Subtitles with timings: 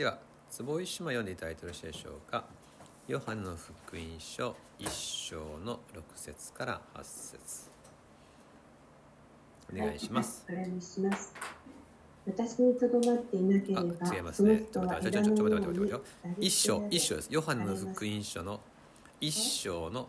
[0.00, 0.16] では
[0.48, 2.44] 坪井島読んでいただいてよろしいでしょうか
[3.06, 7.68] ヨハネの福音書一章の6節から8節
[9.70, 10.46] お願いします。
[10.48, 11.34] はい、お願いします。
[12.26, 17.28] 私にとどまっていなければ、あ違いますねその人はちょっと待ってちょっと待って枝のように一章一章です。
[17.30, 18.60] ヨハネの福音書の
[19.20, 20.08] 一章の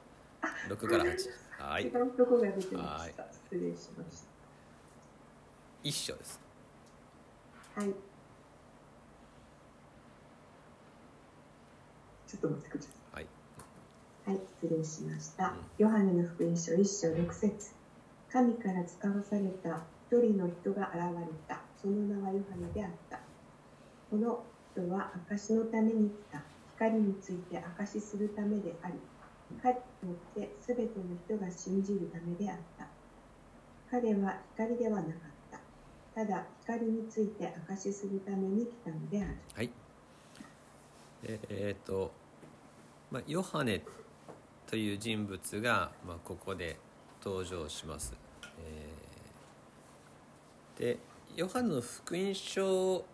[0.70, 1.18] 6から8。
[1.60, 3.14] はいはい
[5.84, 6.40] 一章です。
[7.76, 7.82] た。
[7.82, 8.11] はい。
[12.32, 12.94] ちょっと待ってください。
[13.14, 13.28] はい。
[14.26, 15.48] はい、失礼しました。
[15.48, 17.74] うんヨハネの福音書一章六節
[18.32, 21.60] 神から使わされた一人の人が現れた。
[21.82, 23.20] その名はヨハネであった。
[24.10, 26.42] この人は証のために来た。
[26.78, 28.94] 光について証しするためであり、
[29.62, 32.88] 彼によってすべての人が信じるためであった。
[33.92, 35.14] 彼は光ではなかっ
[35.52, 35.60] た。
[36.16, 39.36] ただ光について証しするために来たのである。
[39.54, 39.70] はい。
[41.24, 42.12] ええーと、
[43.12, 43.84] まあ、ヨハネ
[44.68, 46.78] という人物が、まあ、ここで
[47.22, 48.14] 登場します。
[48.58, 50.98] えーで、
[51.36, 53.06] ヨハネの福音書を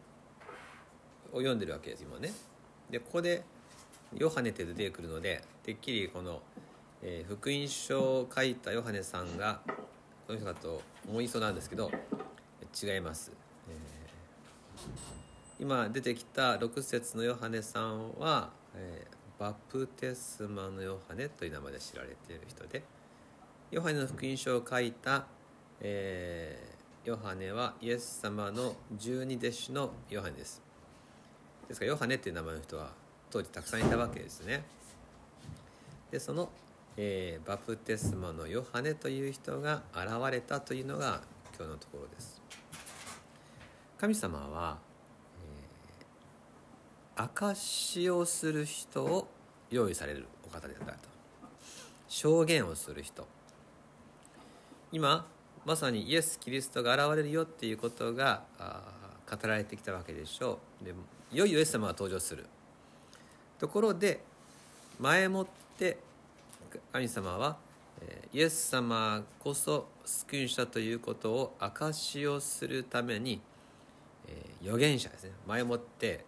[1.32, 2.32] 読んでるわけです、今ね。
[2.92, 3.44] で、ここで
[4.16, 6.42] ヨハネって出てくるので、てっきりこの、
[7.02, 9.62] えー福音書を書いたヨハネさんが、
[10.28, 11.92] この人だと思いそうなんですけど、
[12.82, 13.32] 違います。
[13.68, 15.28] えー
[15.60, 18.52] 今出てきた6節のヨハネさんは、
[19.40, 22.84] バプテスマのヨハネという名前で知られている人で
[23.70, 25.26] ヨハネの福音書を書いた、
[25.82, 30.62] えーヨハネはイエス様の十二弟子のヨハネです。
[31.70, 32.90] ですからヨハネっていう名前の人は
[33.30, 34.66] 当時たくさんいたわけですね。
[36.12, 36.50] でその、
[36.98, 41.22] えーバプテスマのヨハネという人が現れたというのが
[41.58, 42.42] 今日のところです。
[43.98, 44.78] 神様は
[47.20, 49.28] 証しをする人を
[49.72, 51.00] 用意されるお方であったと。
[52.08, 53.28] 証言をする人。
[54.92, 55.26] 今
[55.66, 58.44] まさにイエス・キリストが現れるよっていうことが
[59.30, 60.86] 語られてきたわけでしょう。
[60.86, 60.94] で
[61.32, 62.46] いよいよイエス様が登場する。
[63.60, 64.22] ところで
[65.00, 65.98] 前もって
[66.94, 67.58] 神様は
[68.32, 73.42] イエス様こそ救い主だということを証しをするために、
[74.28, 75.32] え預言者ですね。
[75.48, 76.24] 前もって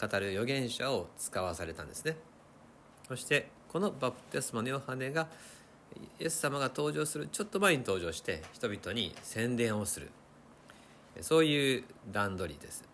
[0.00, 2.16] 語る預言者を使わされたんですね。
[3.08, 5.28] そしてこのバプテスマのヨハネが
[6.20, 10.10] イエス様が登場するちょっと前に登場して人々に宣伝をする。
[11.20, 12.84] そういう段取りです。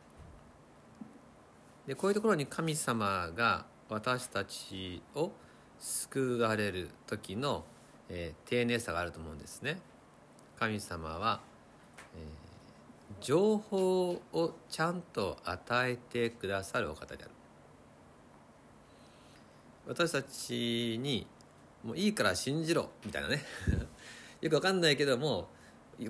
[1.87, 5.33] でこういうところに神様が私たちを
[5.79, 7.65] 救われる時の、
[8.09, 9.81] えー丁寧さがあると思うんですね。
[10.59, 11.41] 神様は、
[12.15, 12.40] えー
[13.21, 17.31] 情報をちゃんと与えてくださるお方である。
[19.87, 21.27] 私たちに
[21.83, 23.45] もういいから信じろみたいなね。
[24.41, 25.49] よくわかんないけども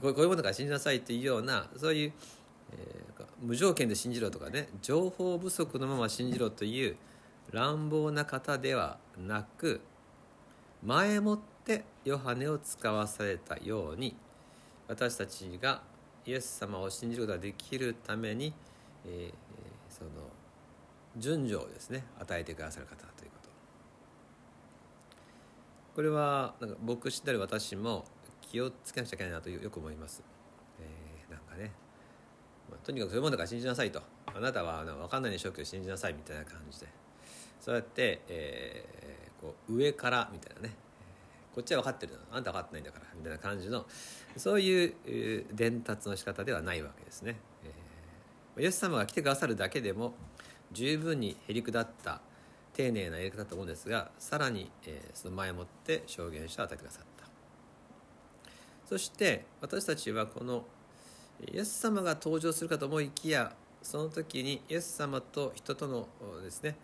[0.00, 2.12] こういうものから信じなさいっていうようなそういう、
[2.72, 3.10] えー
[3.42, 6.96] 無条件で信じろとかね情報不足のまま信じろという
[7.52, 9.80] 乱暴な方ではなく
[10.84, 14.14] 前もってヨハネを使わされたように
[14.88, 15.82] 私たちが
[16.26, 18.52] イエス様を信じることができるために、
[19.06, 19.34] えー
[19.88, 20.10] その
[21.16, 23.48] 順序をですね与えてくださる方ということ。
[25.96, 28.04] これはなんか牧師である私も
[28.40, 30.22] 気をつけなくちゃいけないなとよく思います、
[30.78, 31.72] えーなんかね、
[32.70, 34.00] まあとにかくそういうものだから信じなさいと。
[34.26, 36.86] あなたはあの分かんないでしょうけど信じなさいみたいな感じで。
[37.60, 40.74] そうやって、えーこう上からみたいなね
[41.60, 42.18] こっちは分かってるの。
[42.32, 43.04] あんた分かってないんだから。
[43.14, 43.86] みたいな感じの
[44.38, 50.12] そういう伝達の仕方ではないわけですね、えーイエス様が来てくださるだけでも
[50.72, 52.20] 十分にへりくだった
[52.72, 57.28] 丁寧なやり方だと思うんですがさらに、えーその前もって証言者を与えてくださった。
[58.88, 60.64] そして私たちはこの
[61.52, 66.08] イエス様が登場するかと思いきやその時にイエス様と人との
[66.42, 66.76] ですね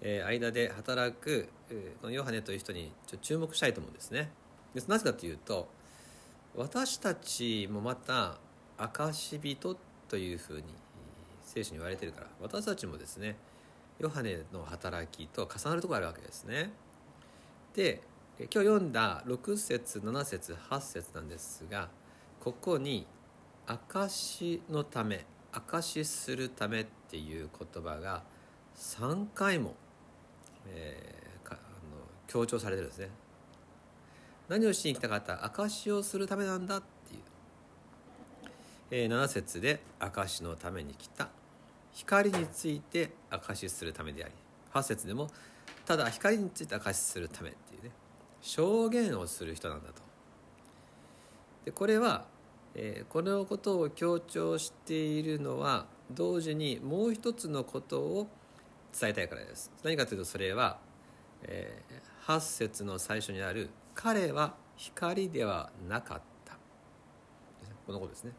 [0.00, 4.30] えー間で働く、えーこのヨハネという人にちょ注目したいと思うんですね。
[4.74, 5.68] でなぜかというと
[6.56, 8.38] 私たちもまた
[8.76, 9.76] 証人
[10.08, 10.64] というふうに
[11.42, 13.36] 聖書に言われてるから私たちもですね
[13.98, 16.72] ヨハネの働きと重なるところがあるわけですね。
[17.74, 18.02] で
[18.38, 21.88] 今日読んだ6節7節8節なんですが
[22.40, 23.06] ここに
[23.66, 28.24] 「証のため」「証しするため」っていう言葉が
[28.76, 29.76] 3回も、
[30.68, 31.60] えーかあの
[32.26, 33.10] 強調されてるんですね。
[34.48, 37.20] 何をしに来たかった証しをするためなんだっていう、
[38.90, 41.28] えー7節で証しのために来た。
[41.92, 44.34] 光について証しするためであり。
[44.72, 45.30] 8節でも
[45.86, 47.90] ただ光について証しするためっていうね。
[48.40, 50.02] 証言をする人なんだと。
[51.64, 52.26] でこれは、
[52.74, 58.28] えー、このことを強調しているのは同時にもう一つのことを
[58.98, 59.72] 伝えたいからです。
[59.82, 60.78] 何かというとそれは、
[61.42, 66.54] えー、8節の最初にある「彼は光ではなかった」
[67.86, 68.32] このことですね。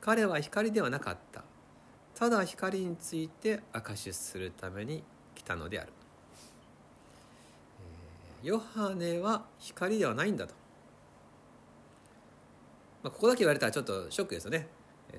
[0.00, 1.42] 彼は光ではなかった。
[2.14, 5.04] ただ光について証しするために
[5.36, 5.92] 来たのである、
[8.42, 10.54] えー、ヨハネは光ではないんだと、
[13.04, 14.66] まあ、ここだけ言われたらちょっとショックですよね。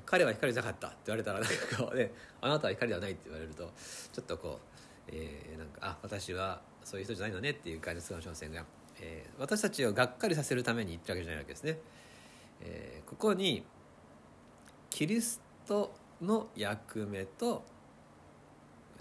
[0.06, 3.72] 彼は光じゃなかったって言われたらなんかこうねあなたは光ではないって言われると
[4.14, 4.60] ちょっとこ
[5.08, 8.66] う、えー、なんかあ私はそういう人じゃないのねっていう感じするかもしれませんが、
[9.02, 11.80] えー、私たちをがっかりさせるために言ってるわけじゃないわけですね、
[12.62, 13.64] えー、ここに
[14.90, 17.64] キリストの役目と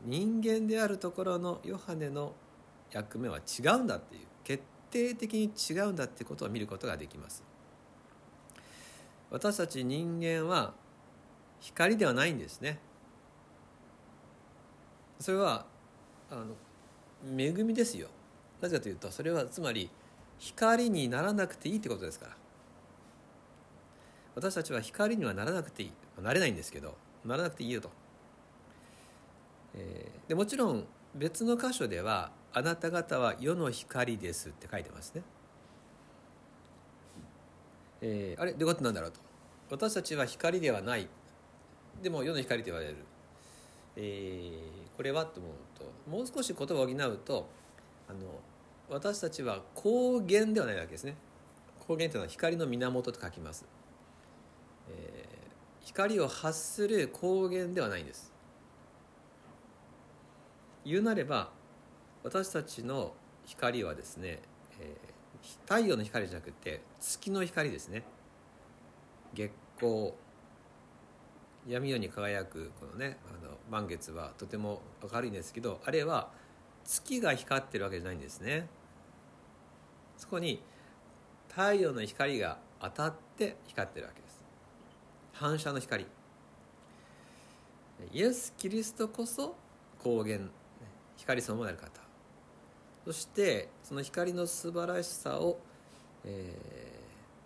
[0.04, 2.32] 人間であるところのヨハネの
[2.92, 7.47] 役目は違うんだっていう決定的に違うんだってことを見ることができます。
[9.30, 10.72] 私たち人間は
[11.60, 12.78] 光ではないんですね。
[15.20, 15.66] それは
[16.30, 16.54] あの
[17.36, 18.08] 恵みですよ。
[18.60, 19.90] なぜかというとそれはつまり
[20.38, 22.36] 光にならなくていいってことですから。
[24.34, 25.92] 私たちは光にはならなくていい。
[26.22, 27.90] なれないんですけどならなくていいよと、
[29.74, 30.84] えー、でもちろん
[31.14, 35.22] 別の箇所では「あなた方は世の光です」って書いてますね。
[38.00, 39.20] えー、あれどういうことなんだろうと。
[39.70, 41.08] 私たちは光ではない。
[42.02, 42.96] でも世の光と言われる、
[43.96, 47.48] えー、これはと思うともう少し言葉を補うと
[48.08, 48.18] あの
[48.88, 51.16] 私たちは光源ではないわけですね。
[51.80, 53.64] 光源というのは光の源と書きます、
[54.90, 58.32] えー、光を発する光源ではないんです。
[60.84, 61.50] 言うなれば
[62.22, 63.12] 私たちの
[63.44, 64.40] 光はですね、
[64.80, 65.12] えー、
[65.66, 68.04] 太陽の光じゃなくて月の光ですね。
[69.34, 70.12] 月光。
[71.66, 74.80] 闇夜に輝くこのねあの満月はとても
[75.12, 76.30] 明るいんですけどあれは
[76.84, 78.68] 月が光ってるわけじゃないんですね。
[80.16, 80.62] そこに
[81.48, 84.40] 太陽の光が当たって光ってるわけです。
[85.32, 86.06] 反射の光。
[88.12, 89.54] イエス・キリストこそ
[89.98, 90.50] 光源。
[91.16, 92.07] 光そのものである方。
[93.08, 95.58] そしてその光の素晴らしさを、
[96.26, 96.54] え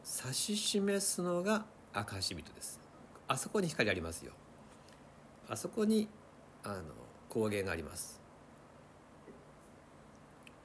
[0.05, 2.81] ー、指し示すのが証人です。
[3.29, 4.32] あそこに光ありますよ。
[5.49, 6.09] あそこに
[6.64, 6.82] あの
[7.29, 8.20] 光源があります。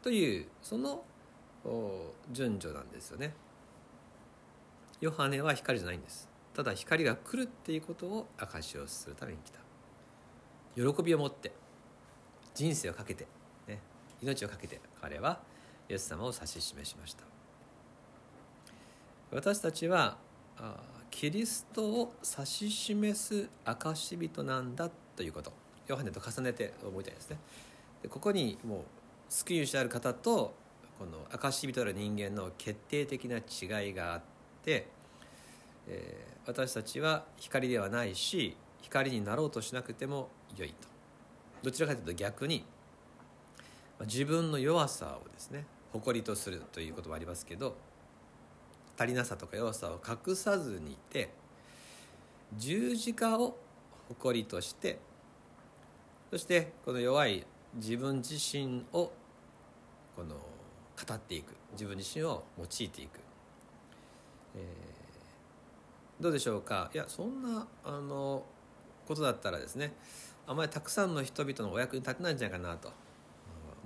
[0.02, 1.04] というその
[2.32, 3.36] 順序なんですよね。
[5.00, 6.28] ヨハネは光じゃないんです。
[6.56, 9.60] ただ光が来るっていうことを証しをするために来た。
[10.76, 11.52] 喜びを持って
[12.56, 13.28] 人生をかけて、
[14.22, 15.40] 命をかけて彼は
[15.90, 17.24] イエス様を指し示しました。
[19.31, 20.18] 私たちは
[21.10, 25.52] キリストを指し示す証人なんだということ。
[25.88, 27.38] ヨハネと重ねて覚えたいですね。
[28.02, 28.81] でここにもう
[29.30, 30.54] 救い主である方と
[31.00, 34.22] この証人である人間の決定的な違いがあっ
[34.63, 34.88] て、
[35.88, 40.75] えー、私たちは光ではないし光になろうとしなくても良いと。
[41.63, 42.66] どちらかというと逆に
[44.01, 47.75] 自分の弱さをですね誇りとするということもありますけど
[48.98, 51.32] 足りなさとか弱さを隠さずにいて
[52.58, 53.58] 十字架を
[54.10, 55.00] 誇りとして
[56.30, 59.12] そしてこの弱い自分自身を
[60.16, 63.20] この語っていく自分自身を用いていく、
[64.56, 66.89] えー、どうでしょうか？
[66.94, 68.44] いやそんなあの
[69.08, 69.94] ことだったらですね
[70.48, 72.92] あまりたくさんの人々のお役に立てないんじゃないかなと。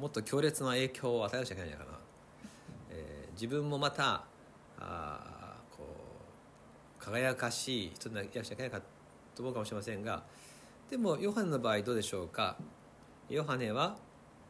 [0.02, 2.00] もっと強烈な影響を与えなきゃいけないんじゃないかな、
[2.90, 4.24] えー、自分もまた
[4.80, 5.86] あこ
[7.00, 8.82] う輝かしい人にいらっしゃいけないか
[9.36, 10.24] と思うかもしれませんが
[10.90, 12.58] でもヨハネの場合どうでしょうか？
[13.30, 13.96] ヨハネは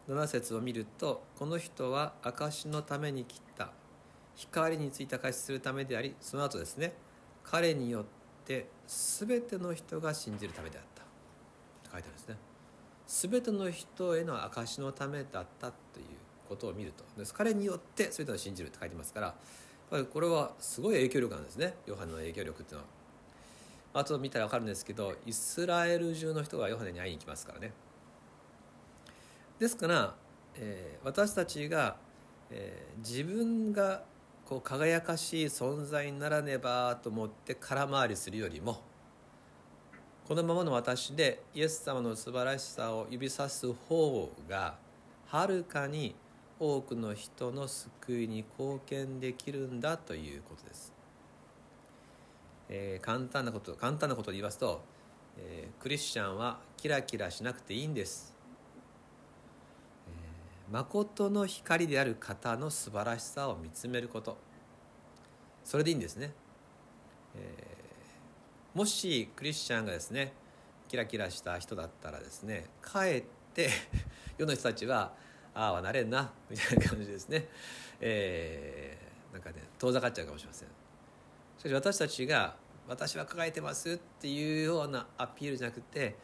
[0.10, 3.72] 7節を見るとこの人は証のために来た。
[4.36, 6.93] 光について証しするためでありその後ですね
[7.43, 8.05] 彼によっ
[8.46, 11.03] て全ての人が信じるためであった。
[11.89, 12.50] と書いてあるんですね。
[13.12, 16.06] 全ての人への証のためだったという
[16.48, 17.03] ことを見ると。
[17.34, 19.20] 彼によって全てを信じるって書いてますか
[19.91, 21.75] らこれはすごい影響力なんですね。
[21.86, 22.89] ヨハネの影響力っていうのは。
[23.94, 27.74] あと見たら分かるんですけどイスラエル中の人がヨハネに会いに行きますからね。
[29.60, 30.15] ですから、
[30.56, 31.98] えー、私たちが、
[32.50, 34.03] えー、自分が
[34.46, 38.82] こう輝かしい存在にならねばと思って空回りするよりも
[40.28, 44.75] このままの私でイエス様の素晴らしさを指さす方が
[45.28, 46.16] はるかに
[46.60, 50.94] 多くの人の救いに貢献できるんだということです、
[52.70, 54.84] えー、簡単なこと簡単なことで言いますと、
[55.38, 58.36] えー、クリスチャンはキラキラしなくていいんです、
[60.08, 64.38] えー、誠の光である方の素晴らしさを見つめること。
[65.63, 66.34] それでいいんですね、
[67.36, 67.71] えー、
[68.74, 70.34] もしクリスチャンがですね
[70.88, 73.24] キラキラした人だったらですねかえっ
[73.54, 73.70] て
[74.38, 75.13] 世の人たちは
[75.54, 77.48] ああはなれんなみたいな感じですね、
[78.00, 80.68] えー、なんかね遠ざかっちゃうかもしれません。
[81.58, 82.56] しかし私たちが
[82.88, 86.16] 私は輝いてますっていうようなアピールじゃなくて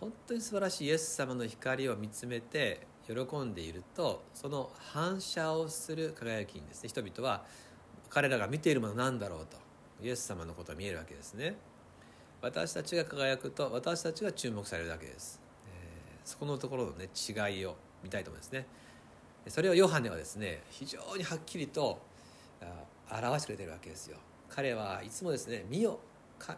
[0.00, 7.44] 本当に素晴らしいイエス様の光を見つめて喜んでいるとその反射をする輝きにですね人々は
[8.08, 9.56] 彼らが見ているものなんだろうと
[10.02, 11.56] イエス様のことが見えるわけですね。
[12.42, 18.66] 私たちが輝くと私たちが注目されるわけです、えー、そこのところのね違いを見たいと思いますね。
[19.48, 22.00] それをヨハネはですね非常にはっきりと
[23.10, 24.18] 表してくれてるわけですよ。
[24.48, 25.98] 彼はいつもですね「見よ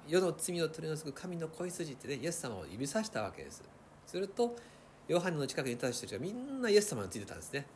[0.08, 3.62] 世の罪を取り除く神の子羊」ってねイエス様を指さしたわけです。
[4.06, 4.56] すると
[5.06, 7.66] ヨハネの近くにいた人たちがみんなイエス様についてたんですね、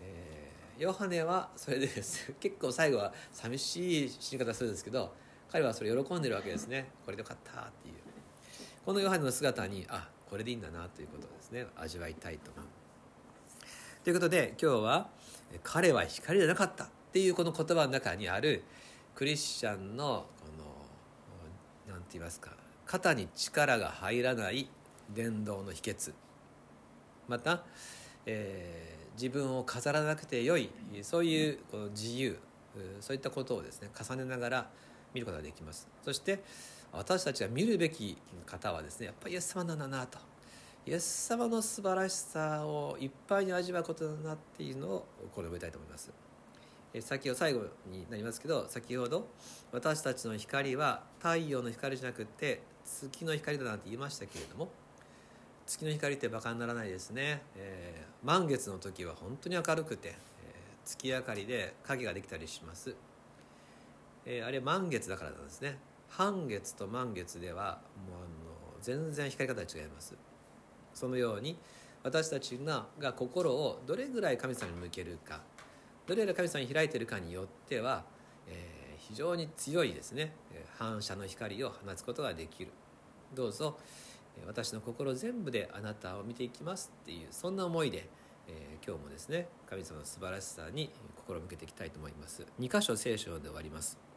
[0.00, 5.12] えー、ヨハネはそれでですね結構最後は寂しい死に方するんですけど
[5.54, 6.90] 彼はそれ喜んでるわけですね。
[7.04, 7.94] これでよかったっていう。
[8.84, 11.64] このヨハネの姿にあこれでいいんだなということですね。
[11.76, 12.50] 味わいたいと
[14.02, 15.10] ということで今日は
[15.62, 18.64] 「彼は光じゃなかった」っていうこの言葉の中にある
[19.14, 22.50] クリスチャンのこの何て言いますか
[22.84, 24.68] 肩に力が入らない
[25.10, 26.14] 伝道の秘訣。
[27.28, 27.62] また、
[28.26, 30.70] えー、自分を飾らなくてよい
[31.02, 32.40] そういうこの自由
[33.00, 34.70] そういったことをですね重ねながら
[35.14, 35.88] 見ることができます。
[36.04, 36.42] そして
[36.92, 38.16] 私たちが見るべき
[38.46, 40.18] 方はですねやっぱりイエス様なんだなと。
[40.86, 46.10] イエス様の素晴らしさをいっぱいに味わうことだなっていうのをこれを覚えたいと思います。
[47.00, 49.26] 先を最後になりますけど先ほど
[49.72, 54.68] 私たちの光は太陽の光じゃなくて月の光だなんて言いましたけれども
[55.66, 60.16] 月の光ってバカにならないですね、えー、満月の時は本当に明るくて、えー、
[60.84, 62.94] 月明かりで影ができたりします、
[64.26, 65.78] えー、あれ満月だからなんですね。
[66.08, 70.14] 半月と満月ではもうあの全然光り方が違います。
[70.92, 71.58] そのように
[72.02, 75.40] 私たちがが心をどれぐらい神様に向けるか
[76.06, 78.04] どれぐらい神様に開いてるかによっては、
[78.46, 80.34] えー、非常に強いですね。
[80.78, 82.72] 反射の光を放つことができる。
[83.34, 83.78] どうぞ
[84.46, 88.08] 私の心全部であなたを見ていきますっていうそんな思いで、
[88.48, 92.46] えー、今日もですね神様の素晴らしさに心を向けていきたいと思います。
[92.60, 94.13] 2箇所聖書で終わります。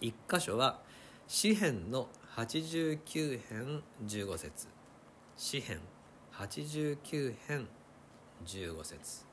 [0.00, 0.78] 1箇所は
[1.26, 4.68] 詩編の89編15節。
[5.36, 5.80] 詩編
[6.32, 7.68] 89編
[8.44, 9.24] 15節。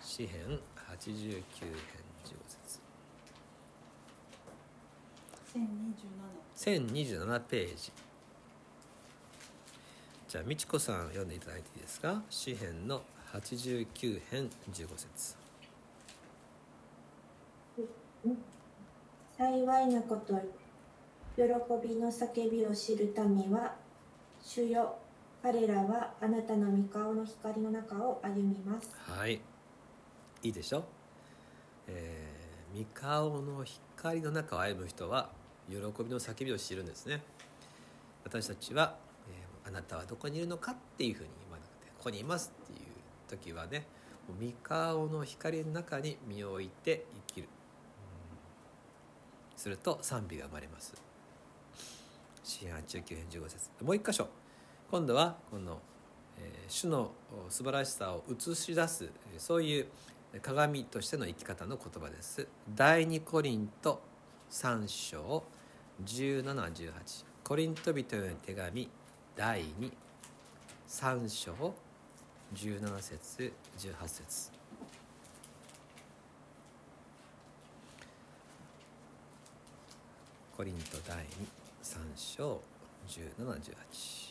[0.00, 0.60] 詩編
[0.98, 1.72] 89編
[2.24, 2.80] 15節。
[6.56, 7.92] 1027ページ。
[10.28, 12.22] じゃあ美智子さん読んでいただいていいですか？
[12.30, 13.02] 詩編の
[13.32, 15.36] 89編15節
[19.36, 20.34] 幸いなこと
[21.36, 21.44] 喜
[21.86, 23.74] びの叫びを知る民は
[24.42, 24.96] 主よ。
[25.40, 28.90] 彼らはあなたの御顔の光の中を歩みます。
[28.98, 29.40] はい。
[30.42, 30.84] いいでしょ、
[31.86, 35.30] えー、御顔の光の中を歩む人は
[35.68, 35.80] 喜び
[36.10, 37.22] の叫びを知るんですね。
[38.24, 38.96] 私たちは、
[39.28, 42.88] えー、あなたはどこにいるのかっていうふうに言わなくてここにいますっていう
[43.28, 43.86] 時はね
[44.28, 47.48] 御顔の光の中に身を置いて生きる、
[49.58, 50.94] すると賛美が生まれます。
[52.44, 53.70] 詩篇89編15節。
[53.82, 54.28] もう一箇所。
[54.90, 55.80] 今度はこの、
[56.38, 57.10] えー、主の
[57.50, 59.86] 素晴らしさを映し出すそういう
[60.40, 62.46] 鏡としての生き方の言葉です。
[62.74, 64.00] 第2コリント
[64.50, 65.42] 3章
[66.04, 66.92] 1718
[67.42, 68.88] コリント人への手紙
[69.34, 69.64] 第
[70.88, 71.74] 23章
[72.54, 74.57] 17節18節。
[80.58, 81.16] コリント第
[81.82, 82.60] 23章
[83.06, 84.28] 1718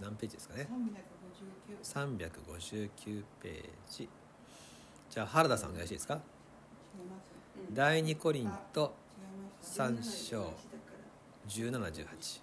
[0.00, 0.68] 何ページですかね
[1.82, 4.08] ？359ページ。
[5.10, 6.20] じゃあ原田さんお願いしいですか？
[7.72, 8.94] 第2コリント
[9.62, 10.52] 3章
[11.48, 12.40] 1718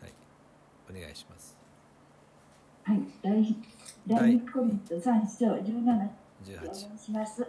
[0.00, 0.12] はい。
[0.90, 1.56] お願いします。
[2.82, 3.00] はい。
[3.22, 3.56] 第
[4.04, 6.08] 第コミント3章17
[6.44, 7.46] 18おします。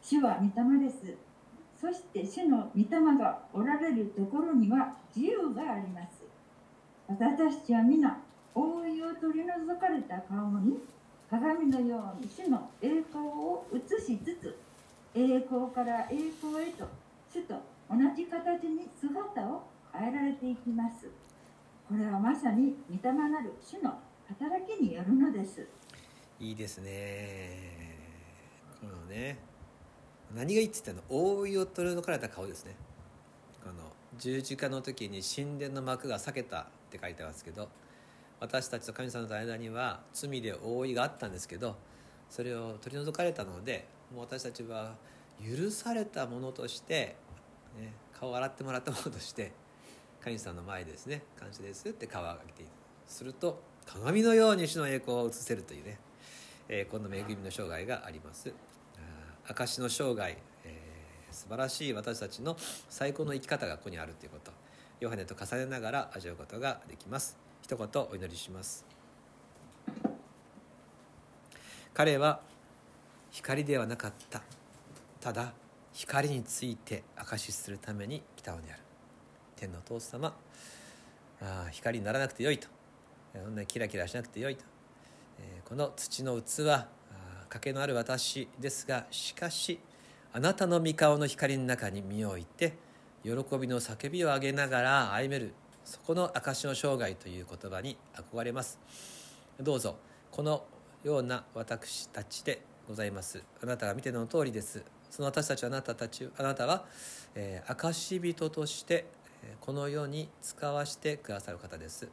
[0.00, 1.16] 主は御霊です。
[1.80, 6.22] そして主の御霊がおられるところには自由があります。
[7.08, 8.16] 私たちは皆
[8.54, 10.78] 覆いを取り除かれた顔に
[11.32, 14.41] 鏡のように主の栄光を映しつつ
[15.14, 16.88] 栄光から栄光へと
[17.32, 17.54] 主と
[17.90, 21.06] 同じ形に姿を変えられていきます。
[21.88, 25.66] これはまさに御霊なる主の働きによるのです。
[26.42, 27.96] いいですね
[28.80, 29.38] このね
[30.34, 32.74] 何がいいって言ったの覆いを取り除かれた顔ですね
[33.62, 37.68] この十字架の時に神殿の幕が裂けたって書いてますけど
[38.40, 41.76] 私たちと神様の間には罪で覆いがあったんですけど
[42.28, 44.94] それを取り除かれたのでもう私たちは
[45.40, 47.16] 許されたものとして、
[47.78, 49.52] ね、顔を洗ってもらったものとして
[50.22, 52.70] 神様の前でですね感謝ですって顔を上げている
[53.06, 55.98] すると鏡のように主の栄光を映せるというね、
[56.68, 58.54] えーこの恵みの生涯があります。
[59.48, 62.56] あ証の生涯、えー素晴らしい私たちの
[62.90, 64.52] 最高の生き方がここにあるということ。
[65.00, 67.36] ヨハネと重ねながら味わうことができます。
[67.62, 68.84] 一言お祈りします。
[71.92, 72.40] 彼は
[73.32, 74.42] 光ではなかった。
[75.20, 75.54] ただ
[75.94, 78.82] 光について証しするために来たのである。
[79.56, 80.34] 天のお父様
[81.40, 82.68] あー光にならなくてよいと。
[83.32, 84.64] そんなキラキラしなくてよいと、
[85.40, 89.78] えーこの土の器あー賭けのある私ですがしかし
[90.34, 92.74] あなたの御顔の光の中に身を置いて
[93.24, 98.78] 喜びの叫びを上げながら歩めるそこの証の生涯という言葉に憧れます。
[99.58, 99.96] どうぞ
[100.30, 100.64] この
[101.02, 103.42] ような私たちでございます。
[103.62, 104.84] あなたが見ての通りです。
[105.10, 106.84] その私たちあなたたちあなたは、
[107.34, 109.06] えー証人として
[109.60, 112.08] この世に使わしてくださる方です。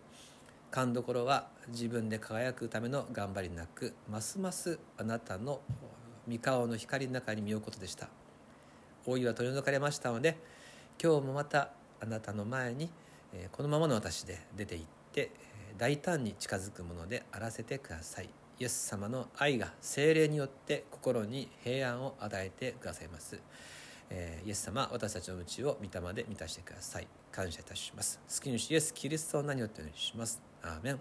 [0.71, 5.61] 勘どころは自分で輝くための頑張りなくますますあなたの
[6.29, 8.09] 御顔の光の中に身を置くことでした。
[9.07, 10.37] 老いは取り除かれましたので
[11.01, 12.91] 今日もまたあなたの前に
[13.51, 15.31] このままの私で出て行って
[15.77, 18.29] 大胆に近づくものであらせてください。
[18.59, 23.39] イエス様の愛が精霊によって心に平安を与えてくださいます。
[24.09, 27.07] えーイエス様私たちのうちを御霊で満たしてください。
[27.31, 28.19] 感謝いたします。
[28.27, 30.41] 好きにイエスキリストの名によってお願いします。
[30.61, 30.99] アーメン。